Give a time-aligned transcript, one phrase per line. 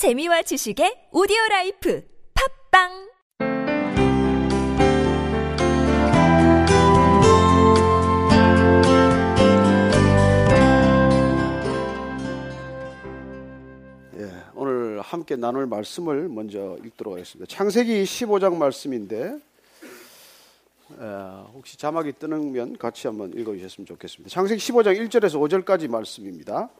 [0.00, 2.88] 재미와 지식의 오디오 life 팟빵
[14.16, 17.54] 예, 오늘 함께 나눌 말씀을 먼저 읽도록 하겠습니다.
[17.54, 19.38] 창세기 15장 말씀인데
[20.98, 21.04] 에,
[21.52, 24.32] 혹시 자막이 뜨는 같이 한번 읽어주셨으면 좋겠습니다.
[24.32, 26.70] 창세기 15장 1절에서 5절까지 말씀입니다.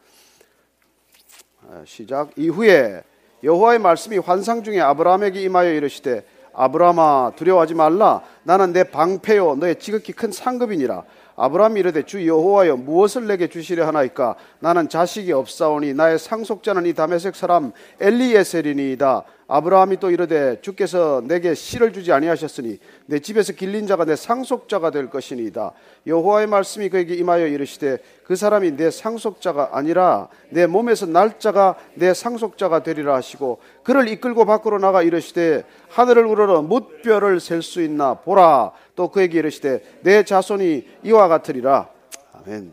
[1.71, 2.33] 에, 시작.
[2.39, 3.03] 이후에
[3.43, 8.23] 여호와의 말씀이 환상 중에 아브라함에게 임하여 이르시되 아브라함아 두려워하지 말라.
[8.43, 11.05] 나는 내 방패요 너의 지극히 큰 상급이니라.
[11.37, 14.35] 아브라함이 이르되 주 여호와여 무엇을 내게 주시려 하나이까?
[14.59, 19.23] 나는 자식이 없사오니 나의 상속자는 이 다메섹 사람 엘리에셀이니이다
[19.53, 25.11] 아브라함이 또 이르되 주께서 내게 씨를 주지 아니하셨으니 내 집에서 길린 자가 내 상속자가 될
[25.11, 25.73] 것이니이다.
[26.07, 32.85] 여호와의 말씀이 그에게 임하여 이르시되 그 사람이 내 상속자가 아니라 내 몸에서 날짜가 내 상속자가
[32.85, 38.71] 되리라 하시고 그를 이끌고 밖으로 나가 이르시되 하늘을 우러러 뭇별을 셀 수 있나 보라.
[38.95, 41.89] 또 그에게 이르시되 내 자손이 이와 같으리라.
[42.35, 42.73] 아멘.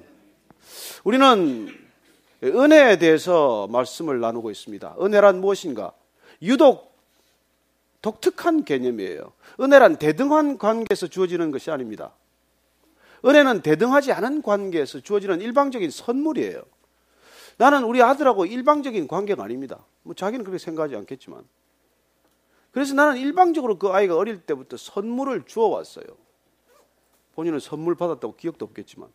[1.03, 1.67] 우리는
[2.43, 4.95] 은혜에 대해서 말씀을 나누고 있습니다.
[5.01, 5.91] 은혜란 무엇인가
[6.41, 6.95] 유독
[8.01, 9.33] 독특한 개념이에요.
[9.59, 12.13] 은혜란 대등한 관계에서 주어지는 것이 아닙니다.
[13.25, 16.63] 은혜는 대등하지 않은 관계에서 주어지는 일방적인 선물이에요.
[17.57, 19.83] 나는 우리 아들하고 일방적인 관계가 아닙니다.
[20.03, 21.43] 뭐 자기는 그렇게 생각하지 않겠지만.
[22.71, 26.05] 그래서 나는 일방적으로 그 아이가 어릴 때부터 선물을 주어왔어요.
[27.33, 29.09] 본인은 선물 받았다고 기억도 없겠지만.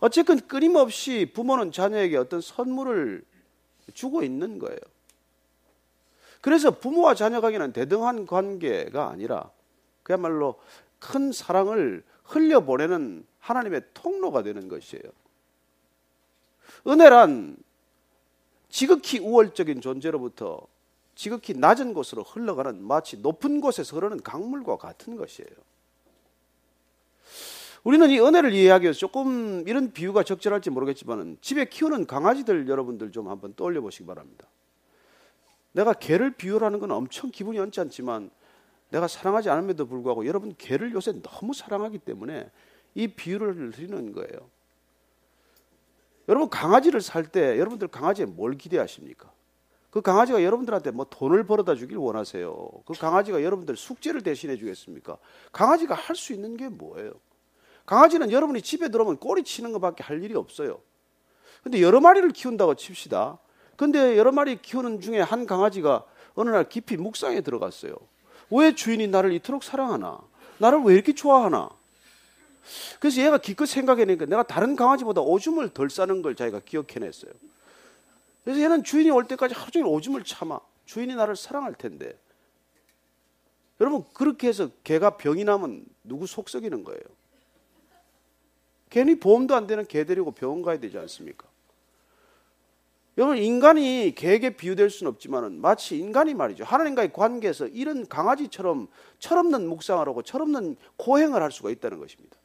[0.00, 3.24] 어쨌든 끊임없이 부모는 자녀에게 어떤 선물을
[3.94, 4.78] 주고 있는 거예요.
[6.46, 9.50] 그래서 부모와 자녀 관계는 대등한 관계가 아니라
[10.04, 10.54] 그야말로
[11.00, 15.02] 큰 사랑을 흘려보내는 하나님의 통로가 되는 것이에요.
[16.86, 17.56] 은혜란
[18.68, 20.60] 지극히 우월적인 존재로부터
[21.16, 25.50] 지극히 낮은 곳으로 흘러가는 마치 높은 곳에서 흐르는 강물과 같은 것이에요.
[27.82, 33.30] 우리는 이 은혜를 이해하기 위해서 조금 이런 비유가 적절할지 모르겠지만 집에 키우는 강아지들 여러분들 좀
[33.30, 34.46] 한번 떠올려 보시기 바랍니다.
[35.76, 38.30] 내가 개를 비유하는 건 엄청 기분이 언짢지만
[38.88, 42.50] 내가 사랑하지 않음에도 불구하고 여러분 개를 요새 너무 사랑하기 때문에
[42.94, 44.50] 이 비유를 드리는 거예요.
[46.28, 49.30] 여러분 강아지를 살 때 여러분들 강아지에 뭘 기대하십니까?
[49.90, 52.70] 그 강아지가 여러분들한테 뭐 돈을 벌어다 주길 원하세요.
[52.86, 55.18] 그 강아지가 여러분들 숙제를 대신해 주겠습니까?
[55.52, 57.12] 강아지가 할 수 있는 게 뭐예요?
[57.84, 60.80] 강아지는 여러분이 집에 들어오면 꼬리 치는 것밖에 할 일이 없어요.
[61.62, 63.38] 근데 여러 마리를 키운다고 칩시다.
[63.76, 66.04] 근데 여러 마리 키우는 중에 한 강아지가
[66.34, 67.94] 어느 날 깊이 묵상에 들어갔어요.
[68.50, 70.20] 왜 주인이 나를 이토록 사랑하나?
[70.58, 71.70] 나를 왜 이렇게 좋아하나?
[72.98, 77.32] 그래서 얘가 기껏 생각해내니까 내가 다른 강아지보다 오줌을 덜 싸는 걸 자기가 기억해냈어요.
[78.44, 80.60] 그래서 얘는 주인이 올 때까지 하루 종일 오줌을 참아.
[80.84, 82.18] 주인이 나를 사랑할 텐데.
[83.80, 87.02] 여러분, 그렇게 해서 개가 병이 나면 누구 속 썩이는 거예요?
[88.88, 91.46] 괜히 보험도 안 되는 개 데리고 병원 가야 되지 않습니까?
[93.18, 98.88] 여러분 인간이 개에게 비유될 수는 없지만 마치 인간이 말이죠 하나님과의 관계에서 이런 강아지처럼
[99.18, 102.36] 철없는 묵상을 하고 철없는 고행을 할 수가 있다는 것입니다.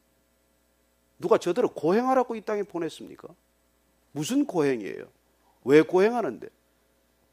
[1.19, 3.27] 누가 저대로 고행하라고 이 땅에 보냈습니까?
[4.13, 5.05] 무슨 고행이에요?
[5.65, 6.47] 왜 고행하는데?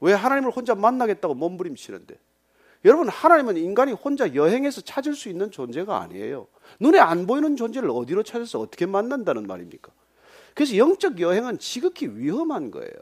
[0.00, 2.19] 왜 하나님을 혼자 만나겠다고 몸부림치는데?
[2.84, 6.49] 여러분 하나님은 인간이 혼자 여행해서 찾을 수 있는 존재가 아니에요.
[6.81, 9.93] 눈에 안 보이는 존재를 어디로 찾아서 어떻게 만난다는 말입니까?
[10.55, 12.93] 그래서 영적 여행은 지극히 위험한 거예요.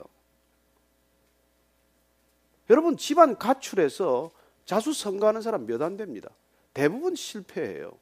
[2.71, 4.31] 여러분 집안 가출해서
[4.65, 6.31] 자수 성가하는 사람 몇 안 됩니다.
[6.75, 7.93] 대부분 실패해요.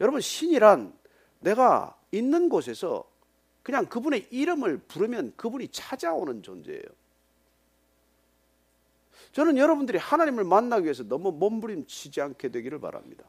[0.00, 0.96] 여러분 신이란
[1.40, 3.04] 내가 있는 곳에서
[3.62, 6.82] 그냥 그분의 이름을 부르면 그분이 찾아오는 존재예요.
[9.32, 13.24] 저는 여러분들이 하나님을 만나기 위해서 너무 몸부림치지 않게 되기를 바랍니다.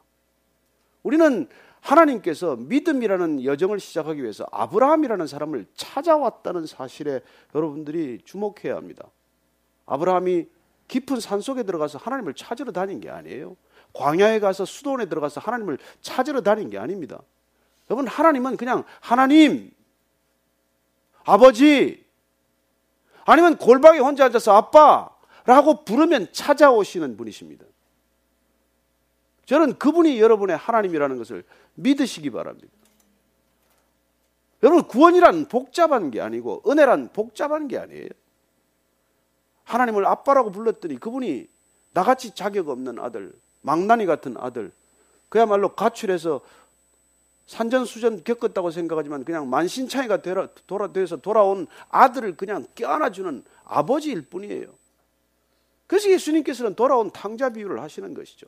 [1.02, 1.48] 우리는
[1.80, 7.20] 하나님께서 믿음이라는 여정을 시작하기 위해서 아브라함이라는 사람을 찾아왔다는 사실에
[7.54, 9.10] 여러분들이 주목해야 합니다.
[9.86, 10.46] 아브라함이
[10.88, 13.56] 깊은 산 속에 들어가서 하나님을 찾으러 다닌 게 아니에요.
[13.92, 17.20] 광야에 가서 수도원에 들어가서 하나님을 찾으러 다닌 게 아닙니다.
[17.90, 19.70] 여러분, 하나님은 그냥 하나님,
[21.24, 22.04] 아버지,
[23.24, 27.64] 아니면 골방에 혼자 앉아서 아빠라고 부르면 찾아오시는 분이십니다.
[29.46, 31.44] 저는 그분이 여러분의 하나님이라는 것을
[31.74, 32.72] 믿으시기 바랍니다.
[34.62, 38.08] 여러분, 구원이란 복잡한 게 아니고 은혜란 복잡한 게 아니에요.
[39.64, 41.48] 하나님을 아빠라고 불렀더니 그분이
[41.92, 43.32] 나같이 자격 없는 아들,
[43.62, 44.72] 망나니 같은 아들,
[45.28, 46.40] 그야말로 가출해서
[47.46, 50.22] 산전수전 겪었다고 생각하지만 그냥 만신창이가
[50.66, 54.66] 돌아, 돼서 돌아온 아들을 그냥 껴안아주는 아버지일 뿐이에요.
[55.86, 58.46] 그래서 예수님께서는 돌아온 탕자 비유를 하시는 것이죠.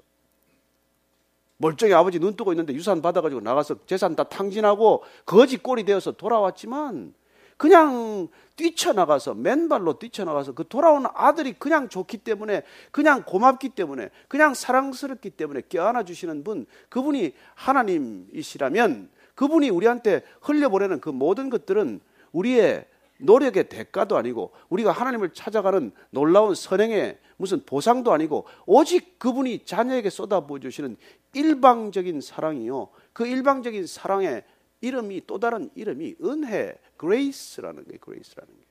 [1.59, 7.15] 멀쩡히 아버지 눈 뜨고 있는데 유산 받아가지고 나가서 재산 다 탕진하고 거지 꼴이 되어서 돌아왔지만
[7.57, 15.31] 그냥 뛰쳐나가서 맨발로 뛰쳐나가서 그 돌아오는 아들이 그냥 좋기 때문에 그냥 고맙기 때문에 그냥 사랑스럽기
[15.31, 22.01] 때문에 껴안아 주시는 분 그분이 하나님이시라면 그분이 우리한테 흘려보내는 그 모든 것들은
[22.33, 22.87] 우리의
[23.19, 30.59] 노력의 대가도 아니고 우리가 하나님을 찾아가는 놀라운 선행의 무슨 보상도 아니고 오직 그분이 자녀에게 쏟아부어
[30.59, 30.97] 주시는
[31.35, 32.89] 일방적인 사랑이요.
[33.13, 34.45] 그 일방적인 사랑의
[34.81, 38.67] 이름이 또 다른 이름이 은혜, grace라는 게 grace라는 게.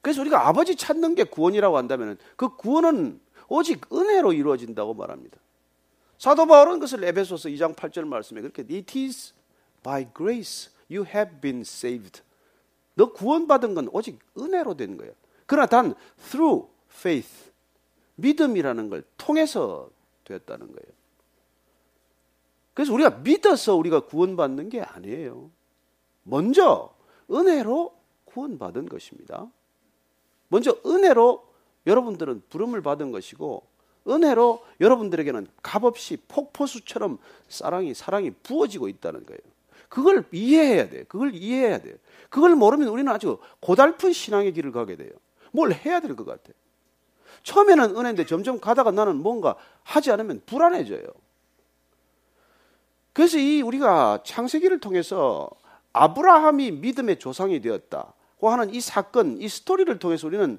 [0.00, 5.38] 그래서 우리가 아버지 찾는 게 구원이라고 한다면 그 구원은 오직 은혜로 이루어진다고 말합니다.
[6.18, 9.32] 사도 바울은 그것을 에베소서 2장 8절 말씀에 그렇게 it is
[9.82, 12.22] by grace you have been saved.
[12.94, 15.10] 너 구원받은 건 오직 은혜로 된 거야.
[15.46, 15.94] 그러나 단
[16.30, 17.50] through faith
[18.16, 19.90] 믿음이라는 걸 통해서
[20.24, 21.01] 되었다는 거예요.
[22.74, 25.50] 그래서 우리가 믿어서 우리가 구원받는 게 아니에요.
[26.22, 26.94] 먼저
[27.30, 29.46] 은혜로 구원받은 것입니다.
[30.48, 31.44] 먼저 은혜로
[31.86, 33.62] 여러분들은 부름을 받은 것이고
[34.08, 39.40] 은혜로 여러분들에게는 값없이 폭포수처럼 사랑이 사랑이 부어지고 있다는 거예요.
[39.88, 41.04] 그걸 이해해야 돼.
[41.04, 41.94] 그걸 이해해야 돼.
[42.30, 45.10] 그걸 모르면 우리는 아주 고달픈 신앙의 길을 가게 돼요.
[45.52, 46.52] 뭘 해야 될 것 같아.
[47.42, 51.02] 처음에는 은혜인데 점점 가다가 나는 뭔가 하지 않으면 불안해져요.
[53.12, 55.50] 그래서 이 우리가 창세기를 통해서
[55.92, 60.58] 아브라함이 믿음의 조상이 되었다 고 하는 이 사건, 이 스토리를 통해서 우리는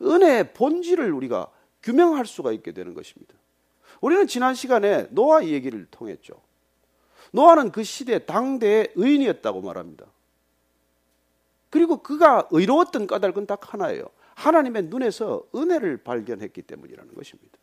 [0.00, 1.50] 은혜의 본질을 우리가
[1.82, 3.34] 규명할 수가 있게 되는 것입니다.
[4.00, 6.40] 우리는 지난 시간에 노아 얘기를 통했죠.
[7.32, 10.06] 노아는 그 시대 당대의 의인이었다고 말합니다.
[11.68, 14.04] 그리고 그가 의로웠던 까닭은 딱 하나예요.
[14.34, 17.58] 하나님의 눈에서 은혜를 발견했기 때문이라는 것입니다.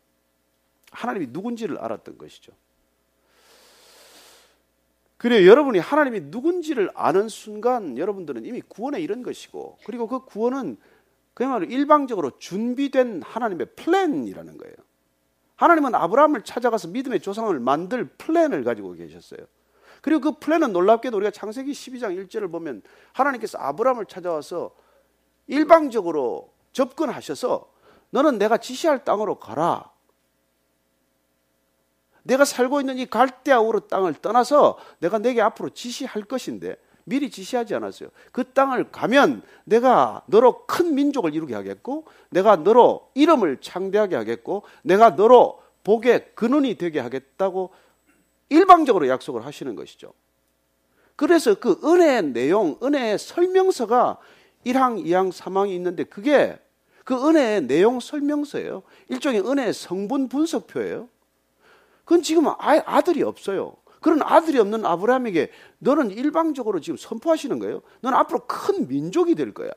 [0.90, 2.52] 하나님이 누군지를 알았던 것이죠.
[5.22, 10.78] 그래 여러분이 하나님이 누군지를 아는 순간 여러분들은 이미 구원에 이른 것이고 그리고 그 구원은
[11.32, 14.74] 그야말로 일방적으로 준비된 하나님의 플랜이라는 거예요.
[15.54, 19.46] 하나님은 아브라함을 찾아가서 믿음의 조상을 만들 플랜을 가지고 계셨어요.
[20.00, 22.82] 그리고 그 플랜은 놀랍게도 우리가 창세기 12장 1절을 보면
[23.12, 24.74] 하나님께서 아브라함을 찾아와서
[25.46, 27.70] 일방적으로 접근하셔서
[28.10, 29.91] 너는 내가 지시할 땅으로 가라.
[32.22, 37.74] 내가 살고 있는 이 갈대아 우르 땅을 떠나서 내가 내게 앞으로 지시할 것인데 미리 지시하지
[37.74, 38.10] 않았어요.
[38.30, 45.10] 그 땅을 가면 내가 너로 큰 민족을 이루게 하겠고, 내가 너로 이름을 창대하게 하겠고, 내가
[45.10, 47.70] 너로 복의 근원이 되게 하겠다고
[48.50, 50.12] 일방적으로 약속을 하시는 것이죠.
[51.16, 54.18] 그래서 그 은혜의 내용, 은혜의 설명서가
[54.64, 56.58] 1항, 2항, 3항이 있는데 그게
[57.04, 58.82] 그 은혜의 내용 설명서예요.
[59.08, 61.08] 일종의 은혜의 성분 분석표예요.
[62.04, 63.74] 그건 지금 아들이 없어요.
[64.00, 67.82] 그런 아들이 없는 아브라함에게 너는 일방적으로 지금 선포하시는 거예요.
[68.00, 69.70] 너는 앞으로 큰 민족이 될 거야.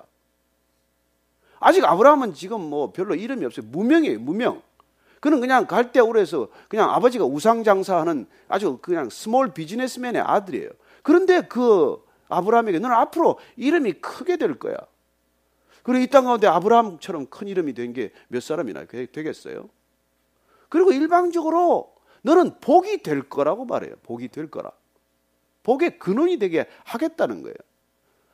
[1.59, 3.65] 아직 아브라함은 지금 뭐 별로 이름이 없어요.
[3.69, 4.61] 무명이에요, 무명.
[5.19, 10.69] 그는 그냥 갈대아 우르에서 그냥 아버지가 우상 장사하는 아주 그냥 small businessman의 아들이에요.
[11.03, 14.75] 그런데 그 아브라함에게 너는 앞으로 이름이 크게 될 거야.
[15.83, 19.69] 그리고 이 땅 가운데 아브라함처럼 큰 이름이 된 게 몇 사람이나 되겠어요?
[20.69, 21.94] 그리고 일방적으로
[22.25, 23.93] 너는 복이 될 거라고 말해요.
[24.01, 24.71] 복이 될 거라.
[25.61, 27.55] 복의 근원이 되게 하겠다는 거예요.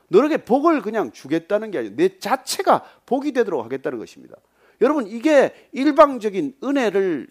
[0.08, 4.38] 너에게 복을 그냥 주겠다는 게 아니라 내 자체가 복이 되도록 하겠다는 것입니다.
[4.80, 7.28] 여러분 이게 일방적인 은혜를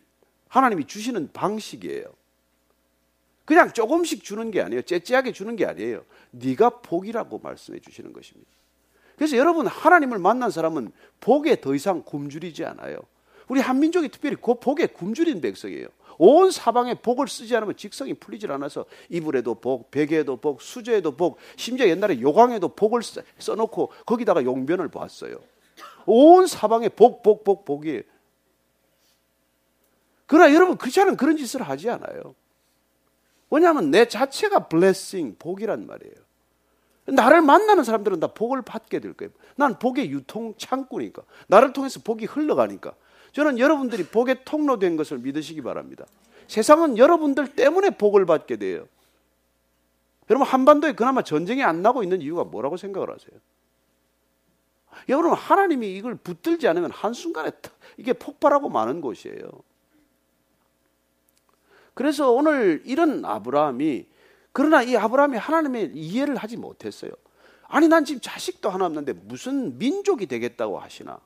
[0.49, 2.05] 하나님이 주시는 방식이에요.
[3.47, 4.83] 그냥 조금씩 주는 게 아니에요.
[4.83, 6.05] 째째하게 주는 게 아니에요.
[6.31, 8.51] 네가 복이라고 말씀해 주시는 것입니다.
[9.17, 12.99] 그래서 여러분 하나님을 만난 사람은 복에 더 이상 굶주리지 않아요.
[13.51, 15.89] 우리 한민족이 특별히 그 복에 굶주린 백성이에요.
[16.19, 21.89] 온 사방에 복을 쓰지 않으면 직성이 풀리질 않아서 이불에도 복, 베개에도 복, 수저에도 복, 심지어
[21.89, 23.01] 옛날에 요강에도 복을
[23.41, 25.41] 써놓고 거기다가 용변을 봤어요.
[26.07, 28.05] 온 사방에 복, 복, 복, 복이.
[30.27, 32.37] 그러나 여러분 크리스천은 그런 짓을 하지 않아요.
[33.51, 36.15] 왜냐하면 내 자체가 블레싱, 복이란 말이에요.
[37.07, 39.33] 나를 만나는 사람들은 다 복을 받게 될 거예요.
[39.57, 41.23] 난 복의 유통 창구니까.
[41.49, 42.95] 나를 통해서 복이 흘러가니까.
[43.33, 46.05] 저는 여러분들이 복의 통로된 것을 믿으시기 바랍니다.
[46.49, 48.89] 세상은 여러분들 때문에 복을 받게 돼요.
[50.31, 53.39] 여러분 한반도에 그나마 전쟁이 안 나고 있는 이유가 뭐라고 생각을 하세요?
[55.09, 57.51] 여러분 하나님이 이걸 붙들지 않으면 한순간에
[57.97, 59.51] 이게 폭발하고 마는 곳이에요.
[61.95, 64.07] 그래서 오늘 이런 아브라함이
[64.53, 67.13] 그러나 이 아브라함이 하나님의 이해를 하지 못했어요.
[67.69, 71.21] 아니 난 지금 자식도 하나 없는데 무슨 민족이 되겠다고 하시나?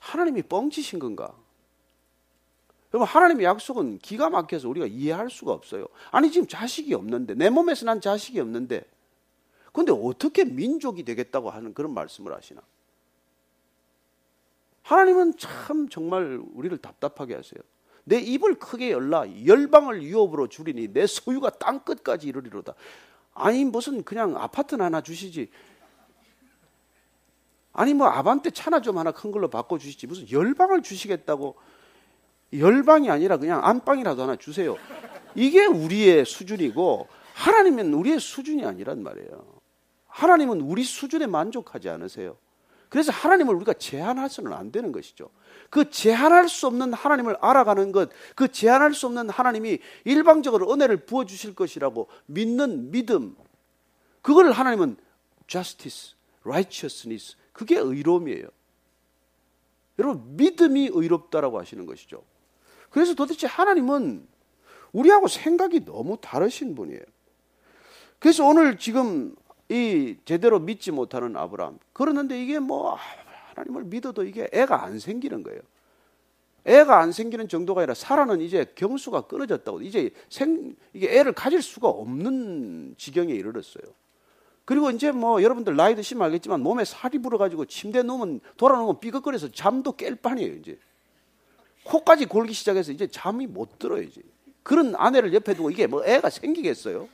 [0.00, 1.34] 하나님이 뻥치신 건가?
[2.94, 5.86] 여러분 하나님의 약속은 기가 막혀서 우리가 이해할 수가 없어요.
[6.10, 8.84] 아니 지금 자식이 없는데 내 몸에서 난 자식이 없는데
[9.72, 12.62] 근데 어떻게 민족이 되겠다고 하는 그런 말씀을 하시나?
[14.82, 17.60] 하나님은 참 정말 우리를 답답하게 하세요.
[18.04, 22.74] 내 입을 크게 열라 열방을 유업으로 줄이니 내 소유가 땅 끝까지 이르리로다.
[23.34, 25.50] 아니 무슨 그냥 아파트 하나 주시지.
[27.76, 31.56] 아니 뭐 아반떼 차나 좀 하나 큰 걸로 바꿔 주시지 무슨 열방을 주시겠다고
[32.54, 34.76] 열방이 아니라 그냥 안방이라도 하나 주세요.
[35.34, 39.60] 이게 우리의 수준이고 하나님은 우리의 수준이 아니란 말이에요.
[40.06, 42.38] 하나님은 우리 수준에 만족하지 않으세요.
[42.88, 45.28] 그래서 하나님을 우리가 제한해서는 안 되는 것이죠.
[45.68, 51.26] 그 제한할 수 없는 하나님을 알아가는 것, 그 제한할 수 없는 하나님이 일방적으로 은혜를 부어
[51.26, 53.36] 주실 것이라고 믿는 믿음.
[54.22, 54.96] 그걸 하나님은
[55.46, 56.14] justice,
[56.44, 58.46] righteousness, 그게 의로움이에요.
[59.98, 62.22] 여러분, 믿음이 의롭다라고 하시는 것이죠.
[62.90, 64.28] 그래서 도대체 하나님은
[64.92, 67.00] 우리하고 생각이 너무 다르신 분이에요.
[68.18, 69.34] 그래서 오늘 지금
[69.70, 71.78] 이 제대로 믿지 못하는 아브라함.
[71.94, 72.98] 그러는데 이게 뭐
[73.54, 75.62] 하나님을 믿어도 이게 애가 안 생기는 거예요.
[76.66, 81.88] 애가 안 생기는 정도가 아니라 사라는 이제 경수가 끊어졌다고 이제 생 이게 애를 가질 수가
[81.88, 83.84] 없는 지경에 이르렀어요.
[84.66, 89.92] 그리고 이제 뭐 여러분들 나이 드시면 알겠지만 몸에 살이 불어가지고 침대 누우면 돌아놓으면 삐걱거려서 잠도
[89.92, 90.78] 깰 판이에요 이제
[91.84, 94.20] 코까지 골기 시작해서 이제 잠이 못 들어요 이제
[94.64, 97.08] 그런 아내를 옆에 두고 이게 뭐 애가 생기겠어요?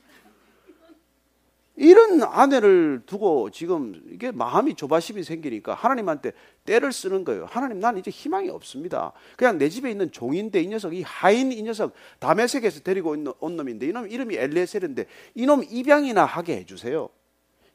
[1.75, 6.33] 이런 아내를 두고 지금 이게 마음이 조바심이 생기니까 하나님한테
[6.65, 7.45] 때를 쓰는 거예요.
[7.49, 9.11] 하나님, 난 이제 희망이 없습니다.
[9.37, 13.87] 그냥 내 집에 있는 종인데 이 녀석, 이 하인 이 녀석, 다메섹에서 데리고 온 놈인데
[13.87, 17.09] 이놈 이름이 엘레셀인데 이놈 입양이나 하게 해주세요.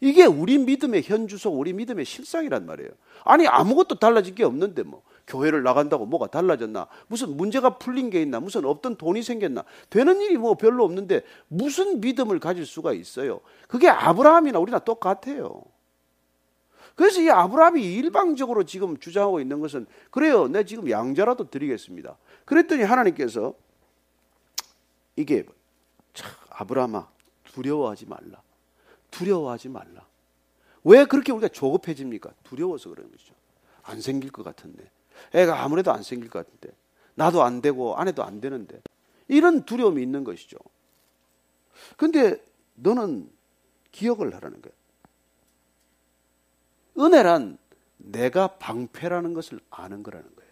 [0.00, 2.90] 이게 우리 믿음의 현주소, 우리 믿음의 실상이란 말이에요.
[3.24, 5.02] 아니, 아무것도 달라진 게 없는데 뭐.
[5.28, 6.88] 교회를 나간다고 뭐가 달라졌나?
[7.06, 8.40] 무슨 문제가 풀린 게 있나?
[8.40, 9.62] 무슨 없던 돈이 생겼나?
[9.90, 13.40] 되는 일이 뭐 별로 없는데 무슨 믿음을 가질 수가 있어요?
[13.68, 15.62] 그게 아브라함이나 우리나 똑같아요.
[16.94, 20.48] 그래서 이 아브라함이 일방적으로 지금 주장하고 있는 것은 그래요.
[20.48, 22.16] 내 지금 양자라도 드리겠습니다.
[22.44, 23.54] 그랬더니 하나님께서
[25.14, 25.44] 이게
[26.14, 27.06] 참 아브라함아
[27.44, 28.42] 두려워하지 말라.
[29.10, 30.06] 두려워하지 말라.
[30.84, 32.32] 왜 그렇게 우리가 조급해집니까?
[32.44, 33.34] 두려워서 그러는 것이죠.
[33.82, 34.90] 안 생길 것 같은데.
[35.34, 36.76] 애가 아무래도 안 생길 것 같은데.
[37.14, 38.80] 나도 안 되고 아내도 안 되는데.
[39.26, 40.56] 이런 두려움이 있는 것이죠.
[41.96, 42.42] 근데
[42.74, 43.30] 너는
[43.92, 44.76] 기억을 하라는 거예요.
[46.98, 47.58] 은혜란
[47.98, 50.48] 내가 방패라는 것을 아는 거라는 거예요.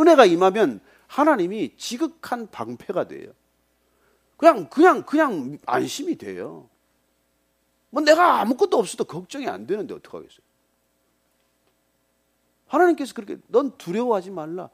[0.00, 3.32] 은혜가 임하면 하나님이 지극한 방패가 돼요.
[4.36, 6.68] 그냥, 그냥, 그냥 안심이 돼요.
[7.90, 10.40] 뭐 내가 아무것도 없어도 걱정이 안 되는데 어떡하겠어요?
[12.66, 14.68] 하나님께서 그렇게 넌 두려워하지 말라.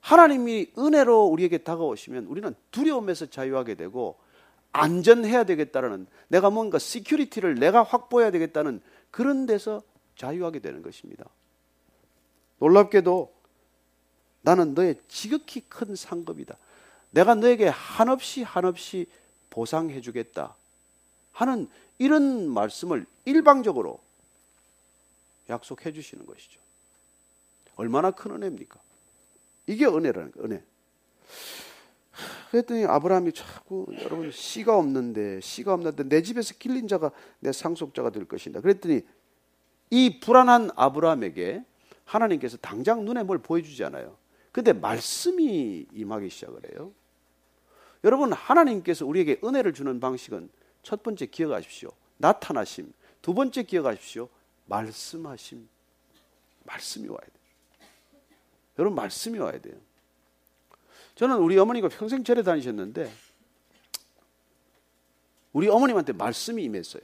[0.00, 4.16] 하나님이 은혜로 우리에게 다가오시면 우리는 두려움에서 자유하게 되고
[4.70, 9.82] 안전해야 되겠다는 내가 뭔가 security를 내가 확보해야 되겠다는 그런 데서
[10.14, 11.24] 자유하게 되는 것입니다.
[12.58, 13.34] 놀랍게도
[14.42, 16.56] 나는 너의 지극히 큰 상급이다.
[17.10, 19.06] 내가 너에게 한없이 한없이
[19.50, 20.54] 보상해 주겠다.
[21.32, 24.00] 하는 이런 말씀을 일방적으로
[25.48, 26.60] 약속해 주시는 것이죠.
[27.76, 28.80] 얼마나 큰 은혜입니까?
[29.66, 30.62] 이게 은혜라는 거예요, 은혜.
[32.50, 37.10] 그랬더니 아브라함이 자꾸 여러분 씨가 없는데 씨가 없는데 내 집에서 길린 자가
[37.40, 38.60] 내 상속자가 될 것이다.
[38.60, 39.02] 그랬더니
[39.90, 41.62] 이 불안한 아브라함에게
[42.04, 44.16] 하나님께서 당장 눈에 뭘 보여주지 않아요.
[44.56, 46.90] 근데 말씀이 임하기 시작을 해요.
[48.04, 50.48] 여러분 하나님께서 우리에게 은혜를 주는 방식은
[50.82, 51.90] 첫 번째 기억하십시오.
[52.16, 52.90] 나타나심.
[53.20, 54.30] 두 번째 기억하십시오.
[54.64, 55.68] 말씀하심.
[56.64, 57.88] 말씀이 와야 돼요.
[58.78, 59.74] 여러분 말씀이 와야 돼요.
[61.16, 63.12] 저는 우리 어머니가 평생 절에 다니셨는데
[65.52, 67.02] 우리 어머님한테 말씀이 임했어요.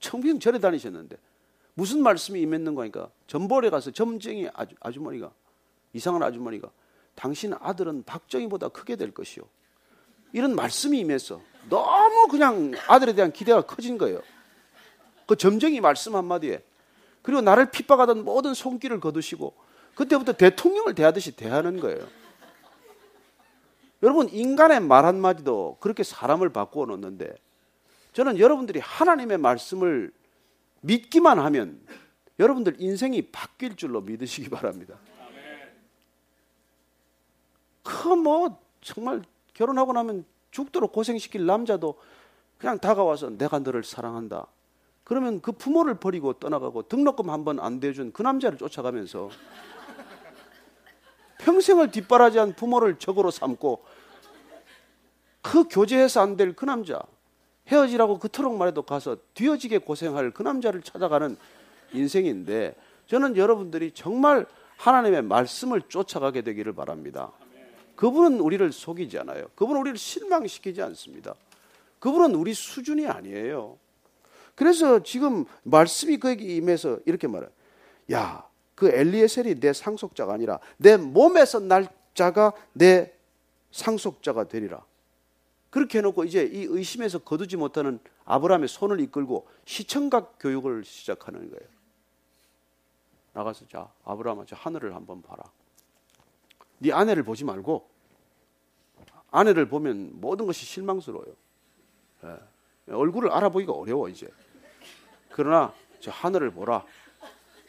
[0.00, 1.16] 청평 절에 다니셨는데
[1.74, 5.32] 무슨 말씀이 임했는가 하니까 전벌에 가서 점쟁이 아주, 아주머니가
[5.92, 6.70] 이상한 아주머니가
[7.14, 9.44] 당신 아들은 박정희보다 크게 될 것이요.
[10.32, 11.40] 이런 말씀이 임했어.
[11.68, 14.22] 너무 그냥 아들에 대한 기대가 커진 거예요.
[15.26, 16.62] 그 점쟁이 말씀 한마디에.
[17.22, 19.54] 그리고 나를 핍박하던 모든 손길을 거두시고
[19.94, 22.06] 그때부터 대통령을 대하듯이 대하는 거예요.
[24.02, 27.36] 여러분, 인간의 말 한마디도 그렇게 사람을 바꾸어 놓는데
[28.12, 30.12] 저는 여러분들이 하나님의 말씀을
[30.80, 31.80] 믿기만 하면
[32.38, 34.98] 여러분들 인생이 바뀔 줄로 믿으시기 바랍니다.
[37.82, 39.22] 그 뭐 정말
[39.54, 41.94] 결혼하고 나면 죽도록 고생시킬 남자도
[42.58, 44.46] 그냥 다가와서 내가 너를 사랑한다.
[45.04, 49.30] 그러면 그 부모를 버리고 떠나가고 등록금 한 번 안 대준 그 남자를 쫓아가면서
[51.38, 53.84] 평생을 뒷바라지한 부모를 적으로 삼고
[55.42, 57.00] 그 교제해서 안 될 그 남자
[57.68, 61.36] 헤어지라고 그토록 말해도 가서 뒤어지게 고생할 그 남자를 찾아가는
[61.92, 62.74] 인생인데
[63.06, 64.46] 저는 여러분들이 정말
[64.78, 67.32] 하나님의 말씀을 쫓아가게 되기를 바랍니다.
[68.02, 69.46] 그분은 우리를 속이지 않아요.
[69.54, 71.36] 그분은 우리를 실망시키지 않습니다.
[72.00, 73.78] 그분은 우리 수준이 아니에요.
[74.56, 77.48] 그래서 지금 말씀이 그에게 임해서 이렇게 말해요.
[78.10, 78.44] 야,
[78.74, 83.12] 그 엘리에셀이 내 상속자가 아니라 내 몸에서 날 자가 내
[83.70, 84.84] 상속자가 되리라.
[85.70, 91.70] 그렇게 해놓고 이제 이 의심에서 거두지 못하는 아브라함의 손을 이끌고 시청각 교육을 시작하는 거예요.
[93.32, 95.44] 나가서 자 아브라함아 저 하늘을 한번 봐라.
[96.78, 97.91] 네 아내를 보지 말고
[99.32, 101.34] 아내를 보면 모든 것이 실망스러워요.
[102.24, 102.92] 예.
[102.92, 104.28] 얼굴을 알아보기가 어려워 이제.
[105.30, 106.84] 그러나 저 하늘을 보라.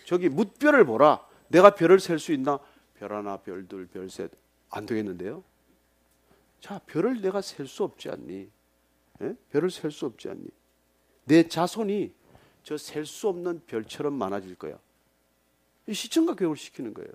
[0.06, 1.26] 저기 묻별을 보라.
[1.48, 2.60] 내가 별을 셀 수 있나?
[2.96, 4.32] 별 하나, 별 둘, 별 셋.
[4.70, 5.44] 안 되겠는데요?
[6.60, 8.50] 자, 별을 내가 셀 수 없지 않니?
[9.22, 9.36] 예?
[9.52, 10.48] 별을 셀 수 없지 않니?
[11.26, 12.14] 내 자손이
[12.64, 14.78] 저 셀 수 없는 별처럼 많아질 거야.
[15.92, 17.12] 시청각 교육을 시키는 거예요.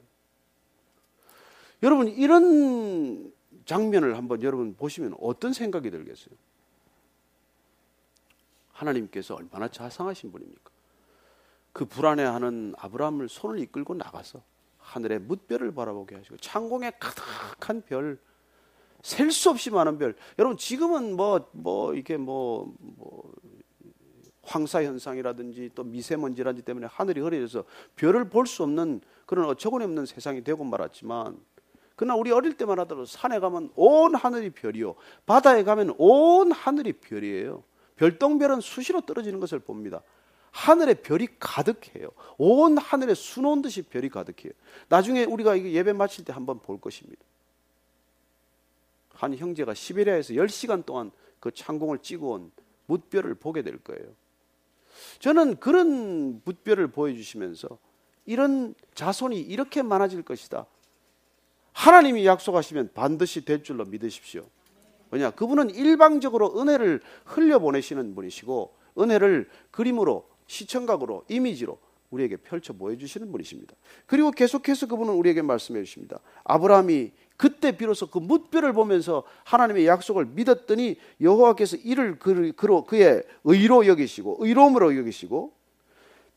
[1.82, 3.32] 여러분, 이런
[3.68, 6.34] 장면을 한번 여러분 보시면 어떤 생각이 들겠어요?
[8.72, 10.70] 하나님께서 얼마나 자상하신 분입니까?
[11.74, 14.42] 그 불안해하는 아브라함을 손을 이끌고 나가서
[14.78, 18.18] 하늘의 뭇별을 바라보게 하시고 창공에 가득한 별,
[19.02, 20.16] 셀 수 없이 많은 별.
[20.38, 23.34] 여러분 지금은 뭐뭐 뭐 이게 뭐, 뭐
[24.44, 27.64] 황사 현상이라든지 또 미세먼지라든지 때문에 하늘이 흐려져서
[27.96, 31.38] 별을 볼 수 없는 그런 어처구니 없는 세상이 되고 말았지만
[31.98, 34.94] 그러나 우리 어릴 때만 하더라도 산에 가면 온 하늘이 별이요
[35.26, 37.64] 바다에 가면 온 하늘이 별이에요.
[37.96, 40.00] 별똥별은 수시로 떨어지는 것을 봅니다.
[40.52, 42.10] 하늘에 별이 가득해요.
[42.36, 44.52] 온 하늘에 수놓은 듯이 별이 가득해요.
[44.88, 47.20] 나중에 우리가 예배 마칠 때 한번 볼 것입니다.
[49.14, 52.52] 한 형제가 시베리아에서 10시간 동안 그 창공을 찍어온
[52.86, 54.04] 묻별을 보게 될 거예요.
[55.18, 57.76] 저는 그런 묻별을 보여주시면서
[58.24, 60.64] 이런 자손이 이렇게 많아질 것이다.
[61.78, 64.44] 하나님이 약속하시면 반드시 될 줄로 믿으십시오.
[65.10, 65.30] 뭐냐?
[65.30, 71.78] 그분은 일방적으로 은혜를 흘려보내시는 분이시고 은혜를 그림으로 시청각으로 이미지로
[72.10, 73.76] 우리에게 펼쳐 보여주시는 분이십니다.
[74.06, 76.18] 그리고 계속해서 그분은 우리에게 말씀해 주십니다.
[76.42, 84.38] 아브라함이 그때 비로소 그 뭇별을 보면서 하나님의 약속을 믿었더니 여호와께서 이를 그로 그의 의로 여기시고
[84.40, 85.52] 의로움으로 여기시고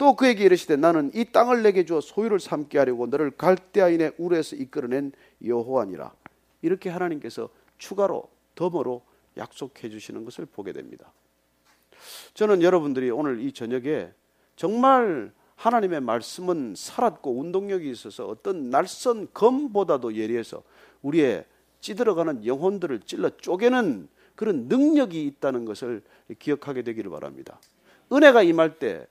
[0.02, 5.12] 또 그에게 이르시되 나는 이 땅을 내게 주어 소유를 삼게 하려고 너를 갈대아인의 우르에서 이끌어낸
[5.46, 6.12] 여호와니라.
[6.64, 9.04] 이렇게 하나님께서 추가로 덤으로
[9.38, 11.14] 약속해 주시는 것을 보게 됩니다.
[12.34, 14.10] 저는 여러분들이 오늘 이 저녁에
[14.56, 20.64] 정말 하나님의 말씀은 살았고 운동력이 있어서 어떤 날선 검보다도 예리해서
[21.04, 21.46] 우리의
[21.80, 26.02] 찌들어가는 영혼들을 찔러 쪼개는 그런 능력이 있다는 것을
[26.40, 27.60] 기억하게 되기를 바랍니다.
[28.12, 29.06] 은혜가 임할 때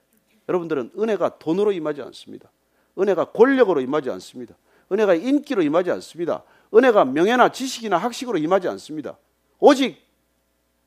[0.51, 2.51] 여러분들은 은혜가 돈으로 임하지 않습니다.
[2.99, 4.55] 은혜가 권력으로 임하지 않습니다.
[4.91, 6.43] 은혜가 인기로 임하지 않습니다.
[6.73, 9.17] 은혜가 명예나 지식이나 학식으로 임하지 않습니다.
[9.59, 9.97] 오직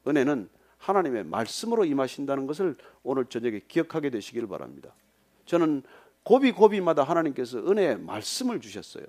[0.06, 4.94] 은혜는 하나님의 말씀으로 임하신다는 것을 오늘 저녁에 기억하게 되시길 바랍니다.
[5.46, 5.82] 저는
[6.22, 9.04] 고비 고비마다 하나님께서 은혜의 말씀을 주셨어요.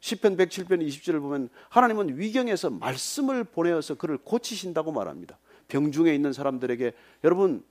[0.00, 5.38] 10편 107편 20절을 보면 하나님은 위경에서 말씀을 보내어서 그를 고치신다고 말합니다.
[5.66, 6.92] 병중에 있는 사람들에게
[7.24, 7.64] 여러분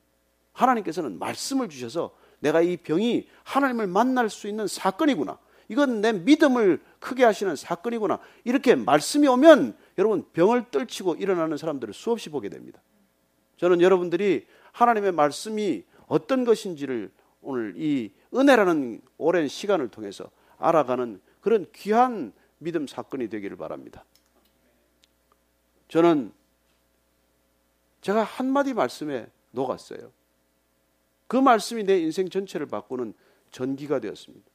[0.53, 5.37] 하나님께서는 말씀을 주셔서 내가 이 병이 하나님을 만날 수 있는 사건이구나.
[5.69, 8.19] 이건 내 믿음을 크게 하시는 사건이구나.
[8.43, 12.81] 이렇게 말씀이 오면 여러분 병을 떨치고 일어나는 사람들을 수없이 보게 됩니다.
[13.57, 17.11] 저는 여러분들이 하나님의 말씀이 어떤 것인지를
[17.41, 24.05] 오늘 이 은혜라는 오랜 시간을 통해서 알아가는 그런 귀한 믿음 사건이 되기를 바랍니다.
[25.87, 26.31] 저는
[28.01, 30.11] 제가 한마디 말씀에 녹았어요.
[31.33, 33.15] 그 말씀이 내 인생 전체를 바꾸는
[33.49, 34.45] 전기가 되었습니다.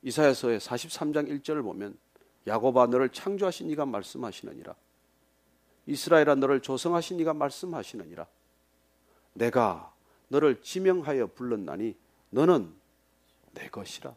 [0.00, 1.98] 이사야서의 43장 1절을 보면
[2.46, 4.74] 야곱아 너를 창조하신 이가 말씀하시느니라
[5.84, 8.26] 이스라엘아 너를 조성하신 이가 말씀하시느니라
[9.34, 9.94] 내가
[10.28, 11.94] 너를 지명하여 불렀나니
[12.30, 12.74] 너는
[13.52, 14.16] 내 것이라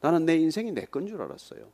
[0.00, 1.70] 나는 내 인생이 내 건 줄 알았어요.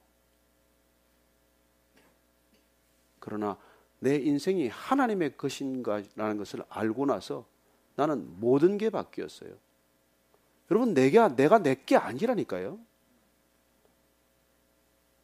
[3.21, 3.57] 그러나
[3.99, 7.47] 내 인생이 하나님의 것인가라는 것을 알고 나서
[7.95, 9.51] 나는 모든 게 바뀌었어요.
[10.71, 12.79] 여러분 내가 내가 내게 아니라니까요.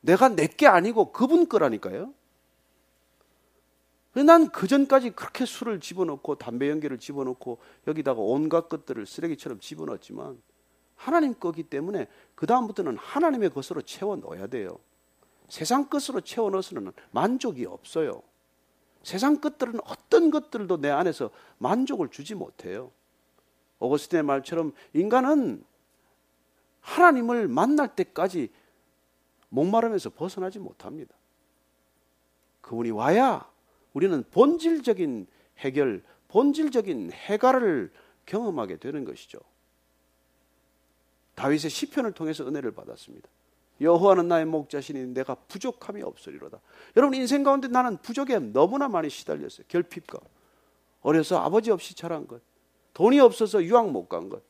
[0.01, 2.13] 내가 내게 아니고 그분 거라니까요.
[4.15, 10.41] 난 그전까지 그렇게 술을 집어넣고 담배 연기를 집어넣고 여기다가 온갖 것들을 쓰레기처럼 집어넣었지만
[10.97, 14.79] 하나님 거기 때문에 그다음부터는 하나님의 것으로 채워 넣어야 돼요.
[15.49, 18.23] 세상 것으로 채워 넣어서는 만족이 없어요.
[19.03, 22.93] 세상 것들은 어떤 것들도 내 안에서 만족을 주지 못해요.
[23.79, 25.65] 오거스틴의 말처럼 인간은
[26.81, 28.51] 하나님을 만날 때까지
[29.49, 31.15] 목마름에서 벗어나지 못합니다.
[32.61, 33.49] 그분이 와야
[33.93, 35.27] 우리는 본질적인
[35.59, 37.93] 해결, 본질적인 해갈을
[38.27, 39.39] 경험하게 되는 것이죠.
[41.35, 43.29] 다윗의 시편을 통해서 은혜를 받았습니다.
[43.83, 46.61] 여호와는 나의 목자시니 내가 부족함이 없으리로다.
[46.97, 49.67] 여러분 인생 가운데 나는 부족에 너무나 많이 시달렸어요.
[49.69, 50.19] 결핍과
[51.01, 52.41] 어려서 아버지 없이 자란 것,
[52.95, 54.43] 돈이 없어서 유학 못 간 것,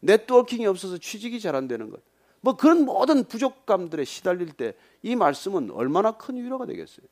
[0.00, 2.00] 네트워킹이 없어서 취직이 잘 안 되는 것,
[2.40, 7.06] 뭐 그런 모든 부족감들에 시달릴 때 이 말씀은 얼마나 큰 위로가 되겠어요.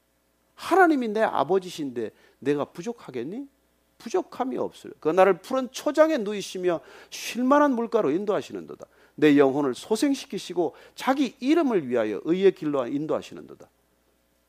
[0.54, 3.46] 하나님이 내 아버지신데 내가 부족하겠니?
[3.98, 4.92] 부족함이 없어요.
[4.98, 8.86] 그 나를 푸른 초장에 누이시며 쉴만한 물가로 인도하시는도다.
[9.14, 13.68] 내 영혼을 소생시키시고 자기 이름을 위하여 의의 길로 인도하시는도다.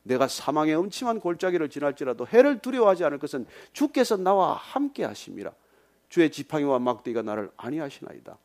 [0.04, 5.52] 내가 사망의 음침한 골짜기를 지날지라도 해를 두려워하지 않을 것은 주께서 나와 함께 하심이라.
[6.08, 8.38] 주의 지팡이와 막대기가 나를 아니하시나이다.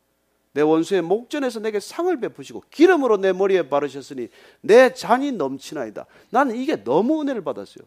[0.54, 4.30] 내 원수의 목전에서 내게 상을 베푸시고 기름으로 내 머리에 바르셨으니
[4.62, 6.06] 내 잔이 넘치나이다.
[6.32, 7.86] 나는 이게 너무 은혜를 받았어요.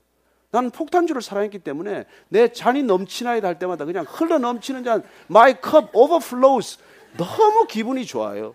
[0.53, 5.88] 나는 폭탄주를 사랑했기 때문에 내 잔이 넘치나이다 할 때마다 그냥 흘러 넘치는 잔 My cup
[5.95, 6.79] overflows
[7.16, 8.55] 너무 기분이 좋아요.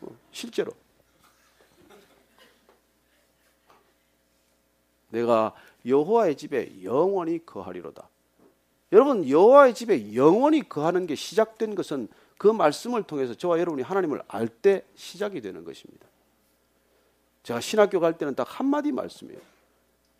[0.00, 0.72] 어, 실제로.
[5.10, 5.54] 내가
[5.86, 8.08] 여호와의 집에 영원히 거하리로다.
[8.92, 14.48] 여러분 여호와의 집에 영원히 거하는 게 시작된 것은 그 말씀을 통해서 저와 여러분이 하나님을 알
[14.48, 16.06] 때 시작이 되는 것입니다.
[17.42, 19.40] 제가 신학교 갈 때는 딱 한마디 말씀이에요.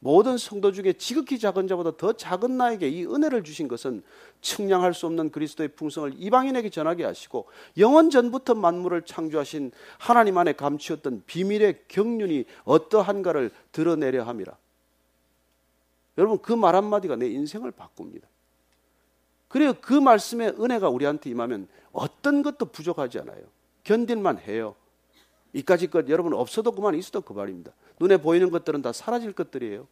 [0.05, 4.03] 모든 성도 중에 지극히 작은 자보다 더 작은 나에게 이 은혜를 주신 것은
[4.43, 7.47] 측량할 수 없는 그리스도의 풍성을 이방인에게 전하게 하시고
[7.79, 14.55] 영원 전부터 만물을 창조하신 하나님 안에 감추었던 비밀의 경륜이 어떠한가를 드러내려 함이라.
[16.19, 18.29] 여러분 그 말 한마디가 내 인생을 바꿉니다.
[19.49, 23.43] 그리고 그 말씀의 은혜가 우리한테 임하면 어떤 것도 부족하지 않아요.
[23.85, 24.77] 견딜만 해요.
[25.55, 27.73] 이까지 것 여러분 없어도 그만 있어도 그 말입니다.
[27.99, 29.87] 눈에 보이는 것들은 다 사라질 것들이에요.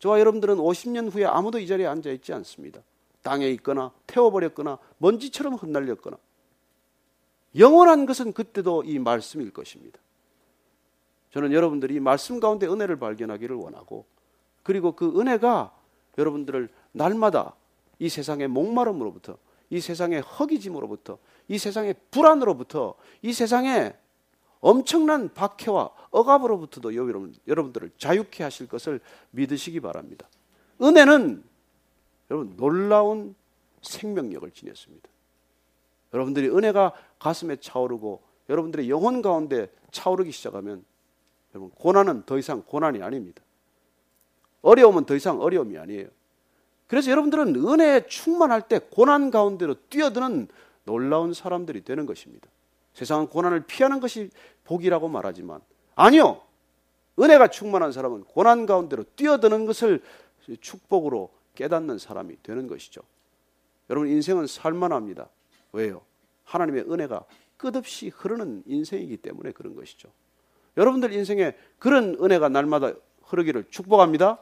[0.00, 2.82] 저와 여러분들은 50년 후에 아무도 이 자리에 앉아 있지 않습니다.
[3.22, 6.18] 땅에 있거나 태워버렸거나 먼지처럼 흩날렸거나
[7.56, 9.98] 영원한 것은 그때도 이 말씀일 것입니다.
[11.30, 14.04] 저는 여러분들이 이 말씀 가운데 은혜를 발견하기를 원하고
[14.62, 15.72] 그리고 그 은혜가
[16.18, 17.54] 여러분들을 날마다
[17.98, 19.38] 이 세상의 목마름으로부터
[19.70, 23.96] 이 세상의 허기짐으로부터 이 세상의 불안으로부터 이 세상의
[24.60, 30.28] 엄청난 박해와 억압으로부터도 여러분, 여러분들을 자유케 하실 것을 믿으시기 바랍니다.
[30.80, 31.42] 은혜는
[32.30, 33.34] 여러분 놀라운
[33.82, 35.08] 생명력을 지녔습니다.
[36.12, 40.84] 여러분들이 은혜가 가슴에 차오르고 여러분들의 영혼 가운데 차오르기 시작하면
[41.54, 43.42] 여러분 고난은 더 이상 고난이 아닙니다.
[44.62, 46.08] 어려움은 더 이상 어려움이 아니에요.
[46.86, 50.48] 그래서 여러분들은 은혜에 충만할 때 고난 가운데로 뛰어드는
[50.84, 52.48] 놀라운 사람들이 되는 것입니다.
[52.96, 54.30] 세상은 고난을 피하는 것이
[54.64, 55.60] 복이라고 말하지만
[55.96, 56.40] 아니요.
[57.20, 60.02] 은혜가 충만한 사람은 고난 가운데로 뛰어드는 것을
[60.62, 63.02] 축복으로 깨닫는 사람이 되는 것이죠.
[63.90, 65.28] 여러분 인생은 살만합니다.
[65.72, 66.00] 왜요?
[66.44, 67.26] 하나님의 은혜가
[67.58, 70.08] 끝없이 흐르는 인생이기 때문에 그런 것이죠.
[70.78, 72.92] 여러분들 인생에 그런 은혜가 날마다
[73.24, 74.38] 흐르기를 축복합니다.